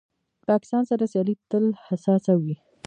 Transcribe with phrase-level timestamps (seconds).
[0.47, 2.55] پاکستان سره سیالي تل حساسه وي.